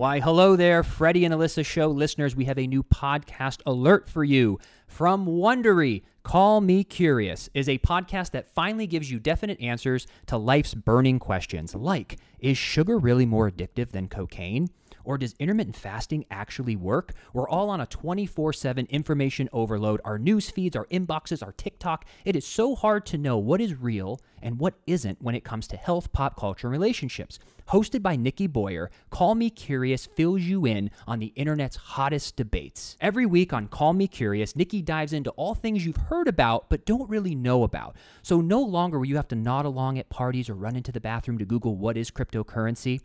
Why, 0.00 0.18
hello 0.18 0.56
there, 0.56 0.82
Freddie 0.82 1.26
and 1.26 1.34
Alyssa 1.34 1.62
show 1.62 1.88
listeners. 1.88 2.34
We 2.34 2.46
have 2.46 2.58
a 2.58 2.66
new 2.66 2.82
podcast 2.82 3.60
alert 3.66 4.08
for 4.08 4.24
you 4.24 4.58
from 4.90 5.24
Wondery. 5.24 6.02
Call 6.22 6.60
Me 6.60 6.84
Curious 6.84 7.48
is 7.54 7.68
a 7.68 7.78
podcast 7.78 8.32
that 8.32 8.52
finally 8.52 8.86
gives 8.86 9.10
you 9.10 9.18
definite 9.18 9.58
answers 9.60 10.06
to 10.26 10.36
life's 10.36 10.74
burning 10.74 11.18
questions, 11.18 11.74
like 11.74 12.18
is 12.40 12.58
sugar 12.58 12.98
really 12.98 13.24
more 13.24 13.50
addictive 13.50 13.90
than 13.90 14.08
cocaine? 14.08 14.68
Or 15.04 15.16
does 15.16 15.34
intermittent 15.38 15.76
fasting 15.76 16.26
actually 16.30 16.76
work? 16.76 17.14
We're 17.32 17.48
all 17.48 17.70
on 17.70 17.80
a 17.80 17.86
24 17.86 18.52
7 18.52 18.86
information 18.90 19.48
overload. 19.52 20.00
Our 20.04 20.18
news 20.18 20.50
feeds, 20.50 20.76
our 20.76 20.86
inboxes, 20.86 21.42
our 21.42 21.52
TikTok. 21.52 22.04
It 22.24 22.36
is 22.36 22.46
so 22.46 22.74
hard 22.74 23.06
to 23.06 23.18
know 23.18 23.38
what 23.38 23.60
is 23.60 23.74
real 23.74 24.20
and 24.42 24.58
what 24.58 24.74
isn't 24.86 25.20
when 25.22 25.34
it 25.34 25.44
comes 25.44 25.66
to 25.68 25.76
health, 25.76 26.12
pop 26.12 26.36
culture, 26.36 26.66
and 26.66 26.72
relationships. 26.72 27.38
Hosted 27.68 28.02
by 28.02 28.16
Nikki 28.16 28.46
Boyer, 28.46 28.90
Call 29.10 29.34
Me 29.34 29.48
Curious 29.48 30.06
fills 30.06 30.42
you 30.42 30.66
in 30.66 30.90
on 31.06 31.18
the 31.18 31.32
internet's 31.36 31.76
hottest 31.76 32.36
debates. 32.36 32.96
Every 33.00 33.26
week 33.26 33.52
on 33.52 33.68
Call 33.68 33.92
Me 33.92 34.08
Curious, 34.08 34.56
Nikki 34.56 34.79
dives 34.82 35.12
into 35.12 35.30
all 35.30 35.54
things 35.54 35.84
you've 35.84 35.96
heard 35.96 36.28
about 36.28 36.68
but 36.68 36.86
don't 36.86 37.08
really 37.08 37.34
know 37.34 37.62
about. 37.64 37.96
So 38.22 38.40
no 38.40 38.60
longer 38.60 38.98
will 38.98 39.06
you 39.06 39.16
have 39.16 39.28
to 39.28 39.36
nod 39.36 39.64
along 39.64 39.98
at 39.98 40.08
parties 40.08 40.48
or 40.48 40.54
run 40.54 40.76
into 40.76 40.92
the 40.92 41.00
bathroom 41.00 41.38
to 41.38 41.44
Google 41.44 41.76
what 41.76 41.96
is 41.96 42.10
cryptocurrency. 42.10 43.00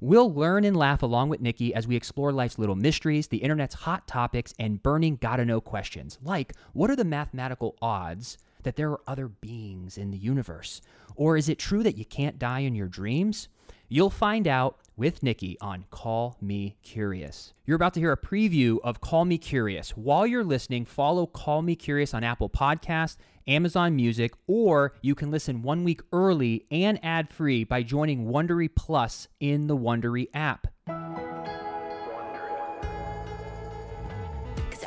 We'll 0.00 0.32
learn 0.32 0.64
and 0.64 0.76
laugh 0.76 1.02
along 1.02 1.30
with 1.30 1.40
Nikki 1.40 1.74
as 1.74 1.86
we 1.86 1.96
explore 1.96 2.30
life's 2.30 2.58
little 2.58 2.74
mysteries, 2.74 3.28
the 3.28 3.38
internet's 3.38 3.74
hot 3.74 4.06
topics, 4.06 4.52
and 4.58 4.82
burning 4.82 5.16
gotta 5.16 5.44
know 5.44 5.60
questions 5.60 6.18
like 6.22 6.52
what 6.72 6.90
are 6.90 6.96
the 6.96 7.04
mathematical 7.04 7.76
odds 7.80 8.36
that 8.62 8.76
there 8.76 8.90
are 8.90 9.00
other 9.06 9.28
beings 9.28 9.96
in 9.96 10.10
the 10.10 10.18
universe? 10.18 10.82
Or 11.14 11.36
is 11.36 11.48
it 11.48 11.58
true 11.58 11.82
that 11.82 11.96
you 11.96 12.04
can't 12.04 12.38
die 12.38 12.60
in 12.60 12.74
your 12.74 12.88
dreams? 12.88 13.48
You'll 13.88 14.10
find 14.10 14.46
out 14.46 14.78
with 14.96 15.22
Nikki 15.22 15.56
on 15.60 15.84
Call 15.90 16.36
Me 16.40 16.76
Curious. 16.82 17.52
You're 17.66 17.76
about 17.76 17.94
to 17.94 18.00
hear 18.00 18.12
a 18.12 18.16
preview 18.16 18.78
of 18.82 19.00
Call 19.00 19.24
Me 19.24 19.38
Curious. 19.38 19.90
While 19.90 20.26
you're 20.26 20.44
listening, 20.44 20.84
follow 20.84 21.26
Call 21.26 21.62
Me 21.62 21.76
Curious 21.76 22.14
on 22.14 22.24
Apple 22.24 22.48
Podcasts, 22.48 23.16
Amazon 23.46 23.94
Music, 23.94 24.32
or 24.46 24.94
you 25.02 25.14
can 25.14 25.30
listen 25.30 25.62
one 25.62 25.84
week 25.84 26.00
early 26.12 26.66
and 26.70 26.98
ad 27.02 27.30
free 27.30 27.64
by 27.64 27.82
joining 27.82 28.26
Wondery 28.26 28.68
Plus 28.74 29.28
in 29.38 29.66
the 29.66 29.76
Wondery 29.76 30.28
app. 30.34 30.66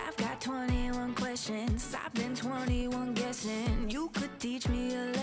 I've 0.00 0.16
got 0.16 0.40
21 0.40 1.14
questions. 1.14 1.94
I've 2.04 2.14
been 2.14 2.34
21 2.34 3.14
guessing. 3.14 3.90
You 3.90 4.08
could 4.08 4.38
teach 4.40 4.68
me 4.68 4.94
a 4.94 5.17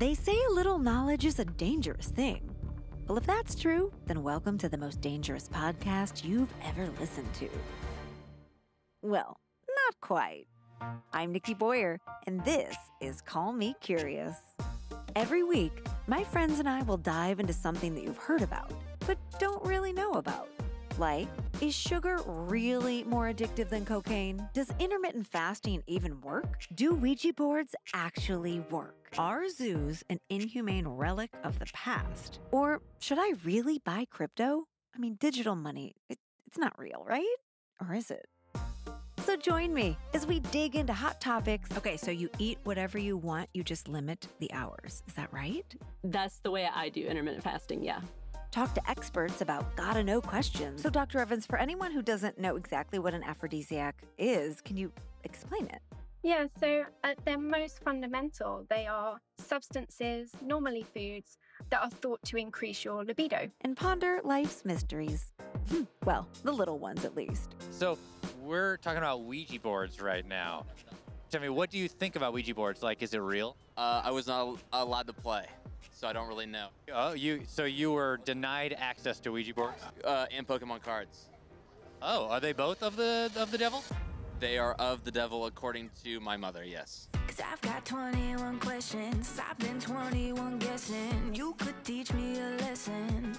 They 0.00 0.14
say 0.14 0.32
a 0.48 0.54
little 0.54 0.78
knowledge 0.78 1.26
is 1.26 1.38
a 1.40 1.44
dangerous 1.44 2.06
thing. 2.06 2.50
Well, 3.06 3.18
if 3.18 3.26
that's 3.26 3.54
true, 3.54 3.92
then 4.06 4.22
welcome 4.22 4.56
to 4.56 4.68
the 4.70 4.78
most 4.78 5.02
dangerous 5.02 5.46
podcast 5.46 6.24
you've 6.24 6.48
ever 6.64 6.88
listened 6.98 7.30
to. 7.34 7.50
Well, 9.02 9.38
not 9.68 10.00
quite. 10.00 10.46
I'm 11.12 11.32
Nikki 11.32 11.52
Boyer, 11.52 12.00
and 12.26 12.42
this 12.46 12.74
is 13.02 13.20
Call 13.20 13.52
Me 13.52 13.74
Curious. 13.82 14.36
Every 15.14 15.42
week, 15.42 15.84
my 16.06 16.24
friends 16.24 16.60
and 16.60 16.66
I 16.66 16.80
will 16.84 16.96
dive 16.96 17.38
into 17.38 17.52
something 17.52 17.94
that 17.94 18.02
you've 18.02 18.16
heard 18.16 18.40
about, 18.40 18.72
but 19.06 19.18
don't 19.38 19.62
really 19.66 19.92
know 19.92 20.12
about. 20.12 20.48
Like, 20.98 21.28
is 21.60 21.74
sugar 21.74 22.20
really 22.26 23.04
more 23.04 23.32
addictive 23.32 23.68
than 23.68 23.84
cocaine? 23.84 24.48
Does 24.52 24.70
intermittent 24.78 25.26
fasting 25.26 25.82
even 25.86 26.20
work? 26.20 26.66
Do 26.74 26.94
Ouija 26.94 27.32
boards 27.32 27.74
actually 27.94 28.60
work? 28.70 29.08
Are 29.18 29.48
zoos 29.48 30.04
an 30.10 30.20
inhumane 30.28 30.86
relic 30.86 31.30
of 31.44 31.58
the 31.58 31.66
past? 31.72 32.40
Or 32.50 32.80
should 32.98 33.18
I 33.18 33.34
really 33.44 33.78
buy 33.78 34.06
crypto? 34.10 34.64
I 34.94 34.98
mean, 34.98 35.16
digital 35.18 35.54
money, 35.54 35.94
it, 36.08 36.18
it's 36.46 36.58
not 36.58 36.78
real, 36.78 37.04
right? 37.06 37.36
Or 37.80 37.94
is 37.94 38.10
it? 38.10 38.26
So 39.24 39.36
join 39.36 39.72
me 39.74 39.96
as 40.14 40.26
we 40.26 40.40
dig 40.40 40.74
into 40.74 40.92
hot 40.92 41.20
topics. 41.20 41.70
Okay, 41.76 41.96
so 41.96 42.10
you 42.10 42.30
eat 42.38 42.58
whatever 42.64 42.98
you 42.98 43.16
want, 43.16 43.48
you 43.54 43.62
just 43.62 43.86
limit 43.86 44.26
the 44.40 44.52
hours. 44.52 45.02
Is 45.06 45.14
that 45.14 45.32
right? 45.32 45.72
That's 46.02 46.38
the 46.38 46.50
way 46.50 46.68
I 46.74 46.88
do 46.88 47.06
intermittent 47.06 47.44
fasting, 47.44 47.84
yeah. 47.84 48.00
Talk 48.50 48.74
to 48.74 48.90
experts 48.90 49.42
about 49.42 49.76
gotta 49.76 50.02
know 50.02 50.20
questions. 50.20 50.82
So, 50.82 50.90
Dr. 50.90 51.20
Evans, 51.20 51.46
for 51.46 51.56
anyone 51.56 51.92
who 51.92 52.02
doesn't 52.02 52.38
know 52.38 52.56
exactly 52.56 52.98
what 52.98 53.14
an 53.14 53.22
aphrodisiac 53.22 54.02
is, 54.18 54.60
can 54.60 54.76
you 54.76 54.90
explain 55.22 55.66
it? 55.66 55.80
Yeah, 56.22 56.46
so 56.58 56.84
at 57.02 57.24
their 57.24 57.38
most 57.38 57.82
fundamental, 57.82 58.66
they 58.68 58.86
are 58.86 59.18
substances, 59.38 60.32
normally 60.42 60.82
foods, 60.82 61.38
that 61.70 61.80
are 61.80 61.88
thought 61.88 62.22
to 62.24 62.36
increase 62.36 62.84
your 62.84 63.04
libido. 63.04 63.48
And 63.62 63.76
ponder 63.76 64.20
life's 64.22 64.64
mysteries. 64.64 65.32
well, 66.04 66.28
the 66.42 66.52
little 66.52 66.78
ones 66.78 67.04
at 67.04 67.14
least. 67.14 67.54
So 67.70 67.96
we're 68.42 68.76
talking 68.78 68.98
about 68.98 69.22
Ouija 69.22 69.60
boards 69.60 70.00
right 70.00 70.26
now. 70.26 70.66
Tell 71.30 71.40
me, 71.40 71.48
what 71.48 71.70
do 71.70 71.78
you 71.78 71.88
think 71.88 72.16
about 72.16 72.32
Ouija 72.34 72.54
boards? 72.54 72.82
Like, 72.82 73.02
is 73.02 73.14
it 73.14 73.18
real? 73.20 73.56
Uh, 73.76 74.02
I 74.04 74.10
was 74.10 74.26
not 74.26 74.58
allowed 74.72 75.06
to 75.06 75.12
play, 75.12 75.46
so 75.92 76.08
I 76.08 76.12
don't 76.12 76.28
really 76.28 76.46
know. 76.46 76.68
Oh, 76.92 77.12
you. 77.12 77.42
So 77.46 77.64
you 77.64 77.92
were 77.92 78.18
denied 78.24 78.74
access 78.78 79.20
to 79.20 79.32
Ouija 79.32 79.54
boards? 79.54 79.82
Uh, 80.04 80.26
and 80.34 80.46
Pokemon 80.46 80.82
cards. 80.82 81.28
Oh, 82.02 82.28
are 82.28 82.40
they 82.40 82.52
both 82.52 82.82
of 82.82 82.96
the 82.96 83.30
of 83.36 83.50
the 83.50 83.58
devil? 83.58 83.84
They 84.40 84.56
are 84.56 84.72
of 84.74 85.04
the 85.04 85.10
devil 85.10 85.44
according 85.44 85.90
to 86.02 86.18
my 86.20 86.38
mother, 86.38 86.64
yes. 86.64 87.08
Cause 87.26 87.42
I've 87.52 87.60
got 87.60 87.84
21 87.84 88.58
questions. 88.58 89.38
I've 89.38 89.58
been 89.58 89.78
21 89.78 90.58
guessing. 90.58 91.34
You 91.34 91.54
could 91.58 91.74
teach 91.84 92.10
me 92.14 92.40
a 92.40 92.56
lesson. 92.62 93.36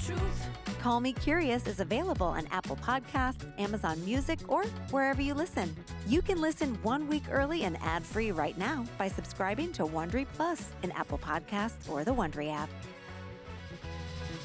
So 0.00 0.14
tell 0.14 0.16
the 0.16 0.22
truth. 0.22 0.48
Call 0.80 1.00
Me 1.00 1.12
Curious 1.12 1.66
is 1.66 1.80
available 1.80 2.26
on 2.26 2.46
Apple 2.50 2.76
Podcasts, 2.76 3.44
Amazon 3.58 4.02
Music, 4.04 4.38
or 4.48 4.64
wherever 4.90 5.20
you 5.20 5.34
listen. 5.34 5.74
You 6.06 6.22
can 6.22 6.40
listen 6.40 6.78
one 6.82 7.06
week 7.06 7.24
early 7.30 7.64
and 7.64 7.76
ad 7.82 8.04
free 8.04 8.32
right 8.32 8.56
now 8.56 8.86
by 8.96 9.08
subscribing 9.08 9.72
to 9.72 9.84
Wondery 9.84 10.26
Plus 10.34 10.70
in 10.82 10.90
Apple 10.92 11.18
Podcasts 11.18 11.88
or 11.90 12.04
the 12.04 12.14
Wondery 12.14 12.52
app. 12.52 12.70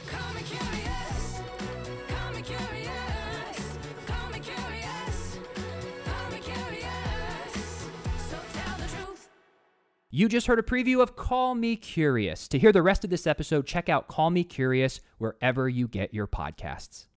Call 0.07 0.33
me 0.33 0.41
curious. 0.41 1.14
You 10.15 10.29
just 10.29 10.47
heard 10.47 10.59
a 10.59 10.63
preview 10.63 11.01
of 11.01 11.17
Call 11.17 11.55
Me 11.55 11.75
Curious. 11.75 12.47
To 12.47 12.57
hear 12.57 12.71
the 12.71 12.81
rest 12.81 13.03
of 13.03 13.09
this 13.09 13.27
episode, 13.27 13.67
check 13.67 13.89
out 13.89 14.07
Call 14.07 14.29
Me 14.29 14.45
Curious 14.45 15.01
wherever 15.17 15.67
you 15.67 15.89
get 15.89 16.13
your 16.13 16.25
podcasts. 16.25 17.07